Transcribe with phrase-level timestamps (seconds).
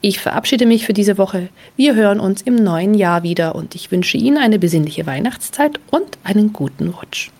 [0.00, 1.48] Ich verabschiede mich für diese Woche.
[1.76, 6.18] Wir hören uns im neuen Jahr wieder und ich wünsche Ihnen eine besinnliche Weihnachtszeit und
[6.24, 7.30] einen guten Rutsch.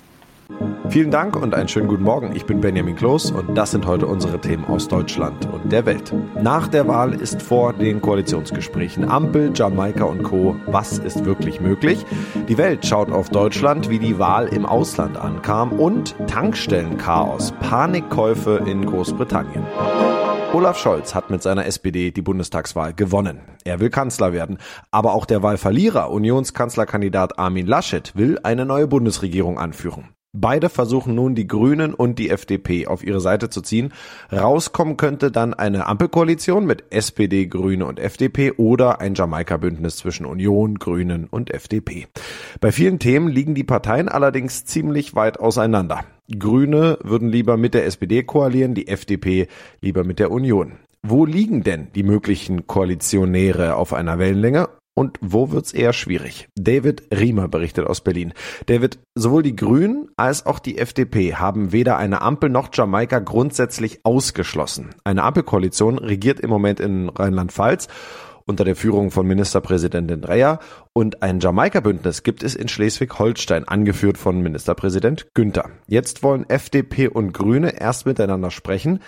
[0.88, 2.36] Vielen Dank und einen schönen guten Morgen.
[2.36, 6.12] Ich bin Benjamin Kloß und das sind heute unsere Themen aus Deutschland und der Welt.
[6.40, 10.56] Nach der Wahl ist vor den Koalitionsgesprächen Ampel, Jamaika und Co.
[10.66, 12.04] Was ist wirklich möglich?
[12.48, 18.84] Die Welt schaut auf Deutschland, wie die Wahl im Ausland ankam und Tankstellenchaos, Panikkäufe in
[18.84, 19.64] Großbritannien.
[20.54, 23.40] Olaf Scholz hat mit seiner SPD die Bundestagswahl gewonnen.
[23.64, 24.58] Er will Kanzler werden.
[24.90, 30.10] Aber auch der Wahlverlierer, Unionskanzlerkandidat Armin Laschet, will eine neue Bundesregierung anführen.
[30.34, 33.92] Beide versuchen nun die Grünen und die FDP auf ihre Seite zu ziehen.
[34.30, 40.78] Rauskommen könnte dann eine Ampelkoalition mit SPD, Grüne und FDP oder ein Jamaika-Bündnis zwischen Union,
[40.78, 42.08] Grünen und FDP.
[42.60, 46.04] Bei vielen Themen liegen die Parteien allerdings ziemlich weit auseinander.
[46.38, 49.48] Grüne würden lieber mit der SPD koalieren, die FDP
[49.80, 50.78] lieber mit der Union.
[51.02, 56.48] Wo liegen denn die möglichen Koalitionäre auf einer Wellenlänge und wo wird's eher schwierig?
[56.54, 58.34] David Riemer berichtet aus Berlin.
[58.66, 64.00] David, sowohl die Grünen als auch die FDP haben weder eine Ampel noch Jamaika grundsätzlich
[64.04, 64.90] ausgeschlossen.
[65.02, 67.88] Eine Ampelkoalition regiert im Moment in Rheinland-Pfalz
[68.46, 70.60] unter der Führung von Ministerpräsidentin Dreyer
[70.92, 75.70] und ein Jamaika-Bündnis gibt es in Schleswig-Holstein, angeführt von Ministerpräsident Günther.
[75.86, 79.00] Jetzt wollen FDP und Grüne erst miteinander sprechen.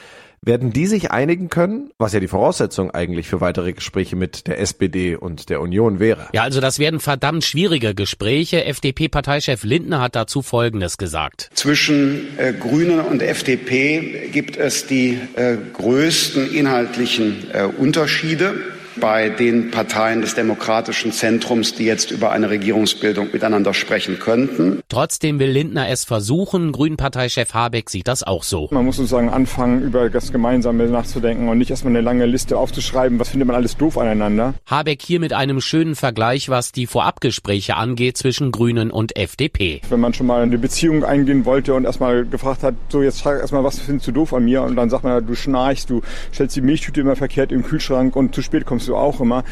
[0.46, 4.60] Werden die sich einigen können, was ja die Voraussetzung eigentlich für weitere Gespräche mit der
[4.60, 6.28] SPD und der Union wäre?
[6.34, 8.66] Ja, also das werden verdammt schwierige Gespräche.
[8.66, 11.48] FDP-Parteichef Lindner hat dazu Folgendes gesagt.
[11.54, 18.54] Zwischen äh, Grünen und FDP gibt es die äh, größten inhaltlichen äh, Unterschiede
[19.00, 24.80] bei den Parteien des demokratischen Zentrums, die jetzt über eine Regierungsbildung miteinander sprechen könnten.
[24.88, 26.72] Trotzdem will Lindner es versuchen.
[26.72, 28.68] Grünen-Parteichef Habeck sieht das auch so.
[28.70, 33.18] Man muss sozusagen anfangen, über das Gemeinsame nachzudenken und nicht erstmal eine lange Liste aufzuschreiben,
[33.18, 34.54] was findet man alles doof aneinander.
[34.66, 39.80] Habeck hier mit einem schönen Vergleich, was die Vorabgespräche angeht zwischen Grünen und FDP.
[39.88, 43.40] Wenn man schon mal eine Beziehung eingehen wollte und erstmal gefragt hat, so jetzt frag
[43.40, 44.62] erstmal, was findest du doof an mir?
[44.62, 46.02] Und dann sagt man, du schnarchst, du
[46.32, 49.44] stellst die Milchtüte immer verkehrt im Kühlschrank und zu spät kommst du auch immer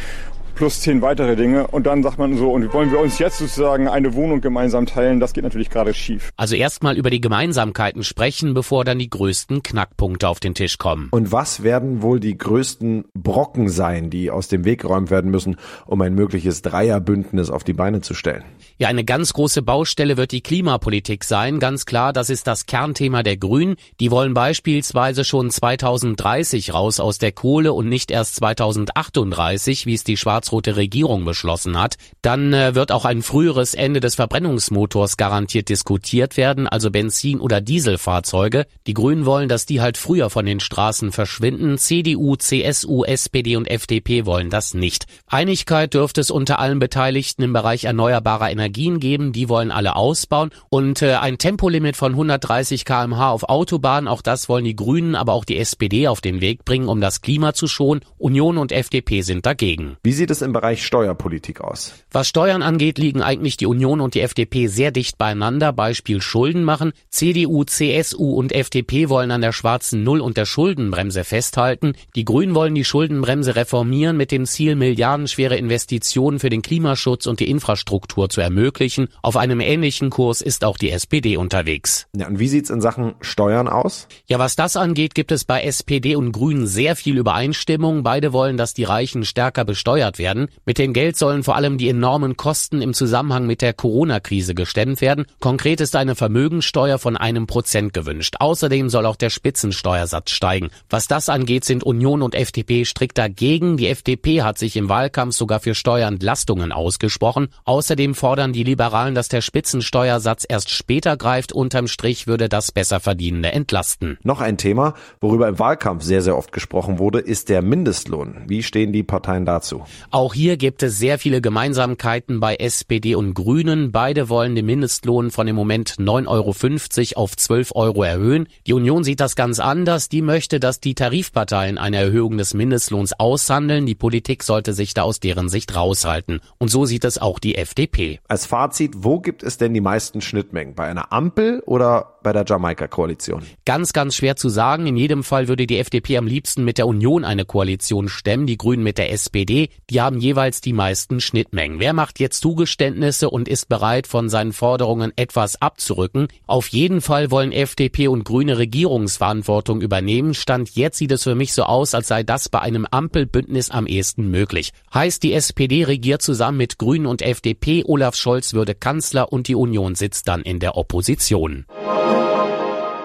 [0.55, 1.67] plus zehn weitere Dinge.
[1.67, 5.21] Und dann sagt man so, und wollen wir uns jetzt sozusagen eine Wohnung gemeinsam teilen?
[5.21, 6.31] Das geht natürlich gerade schief.
[6.37, 11.09] Also erstmal über die Gemeinsamkeiten sprechen, bevor dann die größten Knackpunkte auf den Tisch kommen.
[11.11, 15.57] Und was werden wohl die größten Brocken sein, die aus dem Weg geräumt werden müssen,
[15.87, 18.45] um ein mögliches Dreierbündnis auf die Beine zu stellen?
[18.79, 21.61] Ja, eine ganz große Baustelle wird die Klimapolitik sein.
[21.61, 23.77] Ganz klar, das ist das Kernthema der Grünen.
[24.01, 30.05] Die wollen beispielsweise schon 2030 raus aus der Kohle und nicht erst 2038, wie es
[30.05, 31.97] die Schwarz schwarz-rote Regierung beschlossen hat.
[32.21, 37.61] Dann äh, wird auch ein früheres Ende des Verbrennungsmotors garantiert diskutiert werden, also Benzin- oder
[37.61, 38.67] Dieselfahrzeuge.
[38.87, 41.79] Die Grünen wollen, dass die halt früher von den Straßen verschwinden.
[41.79, 45.07] CDU, CSU, SPD und FDP wollen das nicht.
[45.27, 49.33] Einigkeit dürfte es unter allen Beteiligten im Bereich erneuerbarer Energien geben.
[49.33, 50.51] Die wollen alle ausbauen.
[50.71, 55.33] Und äh, ein Tempolimit von 130 kmh auf Autobahnen, auch das wollen die Grünen, aber
[55.35, 58.01] auch die SPD auf den Weg bringen, um das Klima zu schonen.
[58.19, 59.97] Union und FDP sind dagegen.
[60.03, 61.93] Wie sieht es im Bereich Steuerpolitik aus?
[62.11, 65.73] Was Steuern angeht, liegen eigentlich die Union und die FDP sehr dicht beieinander.
[65.73, 66.93] Beispiel Schulden machen.
[67.09, 71.93] CDU, CSU und FDP wollen an der schwarzen Null und der Schuldenbremse festhalten.
[72.17, 77.39] Die Grünen wollen die Schuldenbremse reformieren mit dem Ziel, milliardenschwere Investitionen für den Klimaschutz und
[77.39, 79.09] die Infrastruktur zu ermöglichen.
[79.23, 82.09] Auf einem ähnlichen Kurs ist auch die SPD unterwegs.
[82.17, 84.09] Ja, und wie sieht's in Sachen Steuern aus?
[84.27, 88.03] Ja, was das angeht, gibt es bei SPD und Grünen sehr viel Übereinstimmung.
[88.03, 90.49] Beide wollen, dass die Reichen stärker besteuert werden werden.
[90.65, 95.01] Mit dem Geld sollen vor allem die enormen Kosten im Zusammenhang mit der Corona-Krise gestemmt
[95.01, 95.27] werden.
[95.41, 98.37] Konkret ist eine Vermögensteuer von einem Prozent gewünscht.
[98.39, 100.71] Außerdem soll auch der Spitzensteuersatz steigen.
[100.89, 103.77] Was das angeht, sind Union und FDP strikt dagegen.
[103.77, 107.49] Die FDP hat sich im Wahlkampf sogar für Steuerentlastungen ausgesprochen.
[107.65, 111.53] Außerdem fordern die Liberalen, dass der Spitzensteuersatz erst später greift.
[111.53, 114.19] Unterm Strich würde das Besserverdienende entlasten.
[114.23, 118.45] Noch ein Thema, worüber im Wahlkampf sehr, sehr oft gesprochen wurde, ist der Mindestlohn.
[118.47, 119.83] Wie stehen die Parteien dazu?
[120.15, 123.93] Auch hier gibt es sehr viele Gemeinsamkeiten bei SPD und Grünen.
[123.93, 128.47] Beide wollen den Mindestlohn von im Moment 9,50 Euro auf 12 Euro erhöhen.
[128.67, 130.11] Die Union sieht das ganz anders.
[130.11, 133.87] Die möchte, dass die Tarifparteien eine Erhöhung des Mindestlohns aushandeln.
[133.87, 136.41] Die Politik sollte sich da aus deren Sicht raushalten.
[136.59, 138.21] Und so sieht es auch die FDP.
[138.29, 140.75] Als Fazit, wo gibt es denn die meisten Schnittmengen?
[140.75, 143.45] Bei einer Ampel oder bei der Jamaika-Koalition?
[143.65, 144.87] Ganz, ganz schwer zu sagen.
[144.87, 148.59] In jedem Fall würde die FDP am liebsten mit der Union eine Koalition stemmen, die
[148.59, 149.71] Grünen mit der SPD.
[149.89, 151.79] Die haben jeweils die meisten Schnittmengen.
[151.79, 156.29] Wer macht jetzt Zugeständnisse und ist bereit, von seinen Forderungen etwas abzurücken?
[156.47, 160.35] Auf jeden Fall wollen FDP und Grüne Regierungsverantwortung übernehmen.
[160.35, 163.87] Stand jetzt sieht es für mich so aus, als sei das bei einem Ampelbündnis am
[163.87, 164.73] ehesten möglich.
[164.93, 169.55] Heißt, die SPD regiert zusammen mit Grünen und FDP, Olaf Scholz würde Kanzler und die
[169.55, 171.65] Union sitzt dann in der Opposition.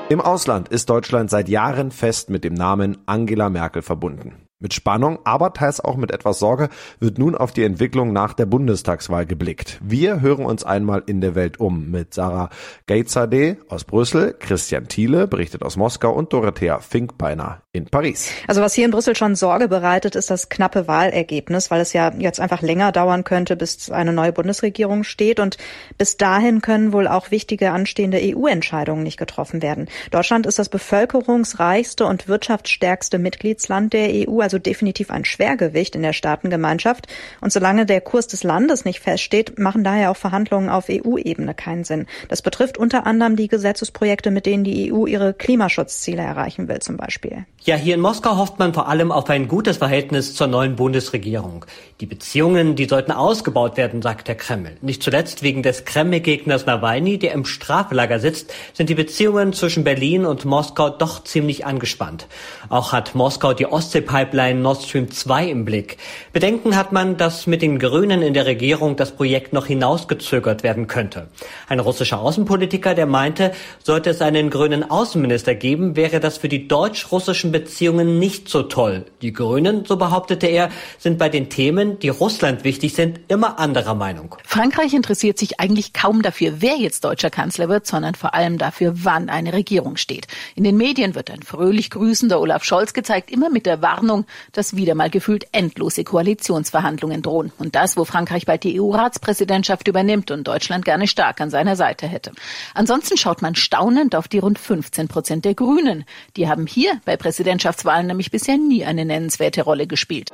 [0.09, 4.46] Im Ausland ist Deutschland seit Jahren fest mit dem Namen Angela Merkel verbunden.
[4.59, 8.47] Mit Spannung, aber teils auch mit etwas Sorge wird nun auf die Entwicklung nach der
[8.47, 9.77] Bundestagswahl geblickt.
[9.83, 12.49] Wir hören uns einmal in der Welt um mit Sarah
[12.87, 18.31] Geitzadeh aus Brüssel, Christian Thiele berichtet aus Moskau und Dorothea Finkbeiner in Paris.
[18.47, 22.11] Also was hier in Brüssel schon Sorge bereitet, ist das knappe Wahlergebnis, weil es ja
[22.17, 25.59] jetzt einfach länger dauern könnte, bis eine neue Bundesregierung steht und
[25.99, 29.87] bis dahin können wohl auch wichtige anstehende EU-Entscheidungen nicht getroffen werden.
[30.09, 36.13] Deutschland ist das bevölkerungsreichste und wirtschaftsstärkste Mitgliedsland der EU also definitiv ein Schwergewicht in der
[36.13, 37.07] Staatengemeinschaft.
[37.41, 41.83] Und solange der Kurs des Landes nicht feststeht, machen daher auch Verhandlungen auf EU-Ebene keinen
[41.83, 42.05] Sinn.
[42.29, 46.95] Das betrifft unter anderem die Gesetzesprojekte, mit denen die EU ihre Klimaschutzziele erreichen will zum
[46.95, 47.45] Beispiel.
[47.65, 51.65] Ja, hier in Moskau hofft man vor allem auf ein gutes Verhältnis zur neuen Bundesregierung.
[51.99, 54.77] Die Beziehungen, die sollten ausgebaut werden, sagt der Kreml.
[54.81, 60.25] Nicht zuletzt wegen des Kreml-Gegners Nawalny, der im Straflager sitzt, sind die Beziehungen zwischen Berlin
[60.25, 62.27] und Moskau doch ziemlich angespannt.
[62.69, 65.97] Auch hat Moskau die Ostsee-Pipeline Pipeline Nord Stream 2 im Blick.
[66.31, 70.85] Bedenken hat man, dass mit den Grünen in der Regierung das Projekt noch hinausgezögert werden
[70.85, 71.29] könnte.
[71.67, 73.51] Ein russischer Außenpolitiker, der meinte,
[73.83, 79.05] sollte es einen grünen Außenminister geben, wäre das für die deutsch-russischen Beziehungen nicht so toll.
[79.23, 83.95] Die Grünen, so behauptete er, sind bei den Themen, die Russland wichtig sind, immer anderer
[83.95, 84.35] Meinung.
[84.45, 88.93] Frankreich interessiert sich eigentlich kaum dafür, wer jetzt deutscher Kanzler wird, sondern vor allem dafür,
[88.97, 90.27] wann eine Regierung steht.
[90.53, 94.75] In den Medien wird ein fröhlich grüßender Olaf Scholz gezeigt, immer mit der Warnung, dass
[94.75, 97.51] wieder mal gefühlt endlose Koalitionsverhandlungen drohen.
[97.57, 102.07] Und das, wo Frankreich bald die EU-Ratspräsidentschaft übernimmt und Deutschland gerne stark an seiner Seite
[102.07, 102.31] hätte.
[102.73, 106.05] Ansonsten schaut man staunend auf die rund 15 Prozent der Grünen.
[106.35, 110.31] Die haben hier bei Präsidentschaftswahlen nämlich bisher nie eine nennenswerte Rolle gespielt.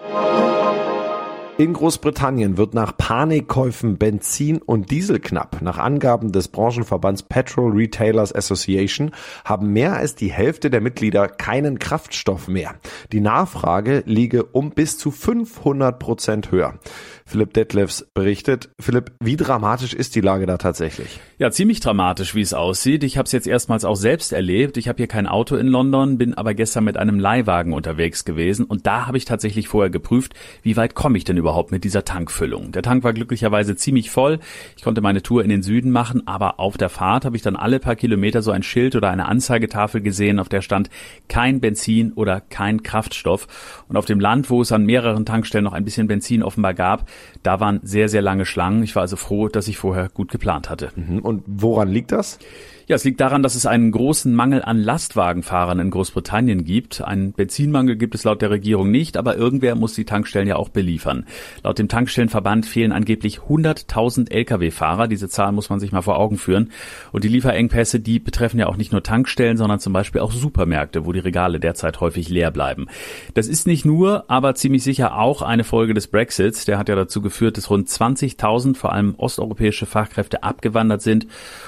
[1.60, 5.62] In Großbritannien wird nach Panikkäufen Benzin und Diesel knapp.
[5.62, 9.12] Nach Angaben des Branchenverbands Petrol Retailers Association
[9.46, 12.74] haben mehr als die Hälfte der Mitglieder keinen Kraftstoff mehr.
[13.12, 16.80] Die Nachfrage liege um bis zu 500 Prozent höher.
[17.26, 18.70] Philipp Detlefs berichtet.
[18.80, 21.20] Philipp, wie dramatisch ist die Lage da tatsächlich?
[21.38, 23.04] Ja, ziemlich dramatisch, wie es aussieht.
[23.04, 24.76] Ich habe es jetzt erstmals auch selbst erlebt.
[24.78, 28.66] Ich habe hier kein Auto in London, bin aber gestern mit einem Leihwagen unterwegs gewesen
[28.66, 30.34] und da habe ich tatsächlich vorher geprüft,
[30.64, 32.72] wie weit komme ich denn überhaupt mit dieser Tankfüllung.
[32.72, 34.40] Der Tank war glücklicherweise ziemlich voll.
[34.78, 37.58] Ich konnte meine Tour in den Süden machen, aber auf der Fahrt habe ich dann
[37.58, 40.90] alle paar Kilometer so ein Schild oder eine Anzeigetafel gesehen, auf der stand
[41.28, 43.48] kein Benzin oder kein Kraftstoff.
[43.90, 47.10] Und auf dem Land, wo es an mehreren Tankstellen noch ein bisschen Benzin offenbar gab,
[47.44, 48.84] da waren sehr, sehr lange Schlangen.
[48.84, 50.92] Ich war also froh, dass ich vorher gut geplant hatte.
[50.96, 51.20] Mhm.
[51.20, 52.40] Und woran liegt das?
[52.86, 57.02] Ja, es liegt daran, dass es einen großen Mangel an Lastwagenfahrern in Großbritannien gibt.
[57.02, 60.68] Einen Benzinmangel gibt es laut der Regierung nicht, aber irgendwer muss die Tankstellen ja auch
[60.68, 61.26] beliefern.
[61.64, 65.08] Laut dem Tankstellenverband fehlen angeblich 100.000 Lkw-Fahrer.
[65.08, 66.72] Diese Zahl muss man sich mal vor Augen führen.
[67.14, 71.06] Und die Lieferengpässe, die betreffen ja auch nicht nur Tankstellen, sondern zum Beispiel auch Supermärkte,
[71.06, 72.88] wo die Regale derzeit häufig leer bleiben.
[73.34, 76.66] Das ist nicht nur, aber ziemlich sicher auch eine Folge des Brexits.
[76.66, 81.28] Der hat ja dazu geführt, dass rund 20.000 vor allem osteuropäische Fachkräfte abgewandert sind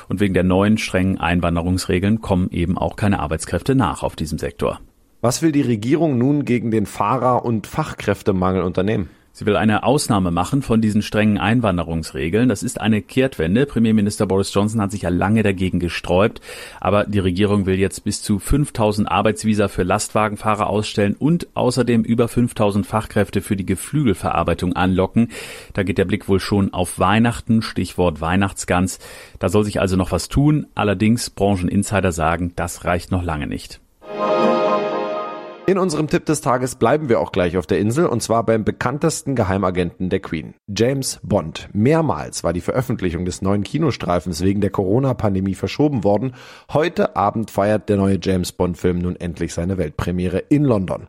[0.10, 4.38] und wegen der neuen strengen strengen Einwanderungsregeln kommen eben auch keine Arbeitskräfte nach auf diesem
[4.38, 4.80] Sektor.
[5.22, 9.10] Was will die Regierung nun gegen den Fahrer- und Fachkräftemangel unternehmen?
[9.38, 12.48] Sie will eine Ausnahme machen von diesen strengen Einwanderungsregeln.
[12.48, 13.66] Das ist eine Kehrtwende.
[13.66, 16.40] Premierminister Boris Johnson hat sich ja lange dagegen gesträubt.
[16.80, 22.30] Aber die Regierung will jetzt bis zu 5000 Arbeitsvisa für Lastwagenfahrer ausstellen und außerdem über
[22.30, 25.32] 5000 Fachkräfte für die Geflügelverarbeitung anlocken.
[25.74, 27.62] Da geht der Blick wohl schon auf Weihnachten.
[27.62, 29.00] Stichwort Weihnachtsgans.
[29.40, 30.68] Da soll sich also noch was tun.
[30.76, 33.82] Allerdings Brancheninsider sagen, das reicht noch lange nicht.
[35.68, 38.64] In unserem Tipp des Tages bleiben wir auch gleich auf der Insel und zwar beim
[38.64, 41.70] bekanntesten Geheimagenten der Queen, James Bond.
[41.74, 46.36] Mehrmals war die Veröffentlichung des neuen Kinostreifens wegen der Corona-Pandemie verschoben worden.
[46.72, 51.08] Heute Abend feiert der neue James Bond-Film nun endlich seine Weltpremiere in London.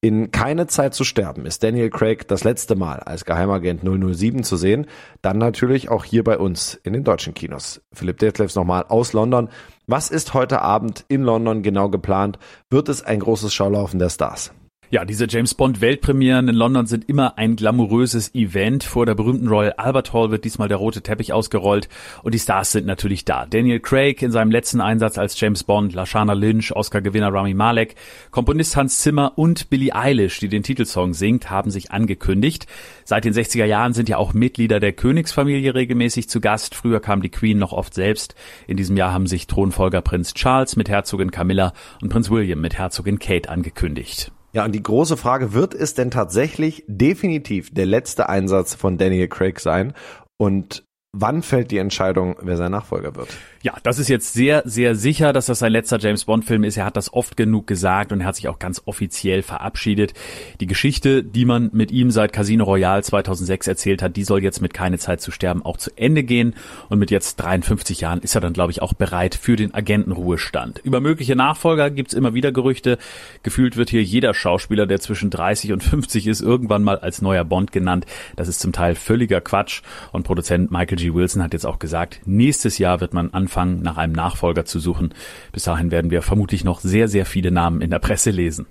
[0.00, 4.56] In Keine Zeit zu sterben ist Daniel Craig das letzte Mal als Geheimagent 007 zu
[4.56, 4.86] sehen.
[5.22, 7.80] Dann natürlich auch hier bei uns in den deutschen Kinos.
[7.92, 9.48] Philipp Detlefs nochmal aus London.
[9.88, 12.38] Was ist heute Abend in London genau geplant?
[12.70, 14.52] Wird es ein großes Schaulaufen der Stars?
[14.90, 18.84] Ja, diese James Bond Weltpremieren in London sind immer ein glamouröses Event.
[18.84, 21.90] Vor der berühmten Royal Albert Hall wird diesmal der rote Teppich ausgerollt
[22.22, 23.44] und die Stars sind natürlich da.
[23.44, 27.96] Daniel Craig in seinem letzten Einsatz als James Bond, Lashana Lynch, Oscar-Gewinner Rami Malek,
[28.30, 32.66] Komponist Hans Zimmer und Billie Eilish, die den Titelsong singt, haben sich angekündigt.
[33.04, 36.74] Seit den 60er Jahren sind ja auch Mitglieder der Königsfamilie regelmäßig zu Gast.
[36.74, 38.34] Früher kam die Queen noch oft selbst.
[38.66, 42.78] In diesem Jahr haben sich Thronfolger Prinz Charles mit Herzogin Camilla und Prinz William mit
[42.78, 44.32] Herzogin Kate angekündigt.
[44.52, 49.28] Ja, und die große Frage, wird es denn tatsächlich definitiv der letzte Einsatz von Daniel
[49.28, 49.92] Craig sein?
[50.38, 53.28] Und wann fällt die Entscheidung, wer sein Nachfolger wird?
[53.60, 56.76] Ja, das ist jetzt sehr, sehr sicher, dass das sein letzter James Bond-Film ist.
[56.76, 60.14] Er hat das oft genug gesagt und er hat sich auch ganz offiziell verabschiedet.
[60.60, 64.62] Die Geschichte, die man mit ihm seit Casino Royale 2006 erzählt hat, die soll jetzt
[64.62, 66.54] mit Keine Zeit zu sterben auch zu Ende gehen.
[66.88, 70.78] Und mit jetzt 53 Jahren ist er dann, glaube ich, auch bereit für den Agentenruhestand.
[70.84, 72.96] Über mögliche Nachfolger gibt's immer wieder Gerüchte.
[73.42, 77.44] Gefühlt wird hier jeder Schauspieler, der zwischen 30 und 50 ist, irgendwann mal als neuer
[77.44, 78.06] Bond genannt.
[78.36, 79.82] Das ist zum Teil völliger Quatsch.
[80.12, 81.12] Und Produzent Michael G.
[81.12, 84.78] Wilson hat jetzt auch gesagt, nächstes Jahr wird man an anfangen, nach einem Nachfolger zu
[84.78, 85.14] suchen.
[85.52, 88.66] Bis dahin werden wir vermutlich noch sehr, sehr viele Namen in der Presse lesen.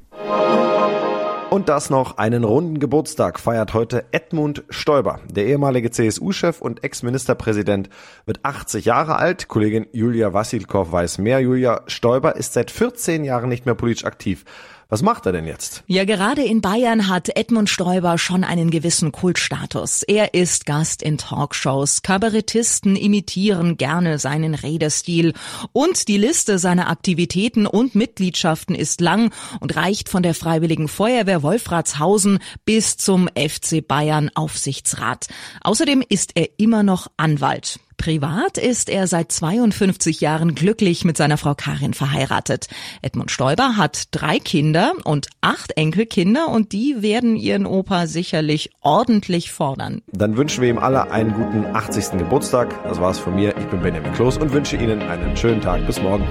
[1.50, 5.22] Und das noch einen runden Geburtstag feiert heute Edmund Stoiber.
[5.32, 7.90] Der ehemalige CSU-Chef und Ex-Ministerpräsident
[8.26, 9.48] wird 80 Jahre alt.
[9.48, 11.40] Kollegin Julia Wassilkow weiß mehr.
[11.40, 14.44] Julia Stoiber ist seit 14 Jahren nicht mehr politisch aktiv.
[14.90, 15.84] Was macht er denn jetzt?
[15.88, 20.04] Ja, gerade in Bayern hat Edmund Stoiber schon einen gewissen Kultstatus.
[20.04, 22.04] Er ist Gast in Talkshows.
[22.04, 25.34] Kabarettisten imitieren gerne seinen Redestil.
[25.74, 31.44] Und die Liste seiner Aktivitäten und Mitgliedschaften ist lang und reicht von der Freiwilligen Feuerwehr
[31.44, 35.28] Wolfratshausen bis zum FC Bayern Aufsichtsrat.
[35.62, 37.82] Außerdem ist er immer noch Anwalt.
[37.98, 42.68] Privat ist er seit 52 Jahren glücklich mit seiner Frau Karin verheiratet.
[43.02, 49.52] Edmund Stoiber hat drei Kinder und acht Enkelkinder und die werden ihren Opa sicherlich ordentlich
[49.52, 50.02] fordern.
[50.12, 52.18] Dann wünschen wir ihm alle einen guten 80.
[52.18, 52.84] Geburtstag.
[52.84, 53.58] Das war's von mir.
[53.58, 55.86] Ich bin Benjamin Kloß und wünsche Ihnen einen schönen Tag.
[55.86, 56.26] Bis morgen.